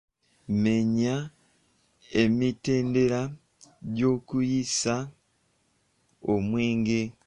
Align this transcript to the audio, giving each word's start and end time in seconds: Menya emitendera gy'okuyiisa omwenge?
Menya 0.63 1.15
emitendera 2.21 3.21
gy'okuyiisa 3.95 4.93
omwenge? 6.33 7.01